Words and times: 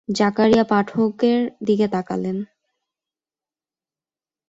জাকারিয়া 0.09 0.63
পাঠকের 0.63 1.39
দিকে 1.63 1.87
তাকালেন। 1.87 2.37